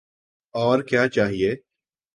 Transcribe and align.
اور 0.55 0.79
کیا 0.81 1.07
چاہیے؟ 1.07 1.55